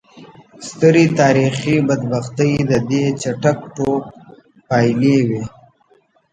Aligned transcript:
سترې 0.67 1.05
تاریخي 1.19 1.75
بدبختۍ 1.87 2.53
د 2.69 2.71
دې 2.89 3.03
چټک 3.21 3.59
ټوپ 3.75 4.03
پایلې 4.67 5.17
وې. 5.27 5.41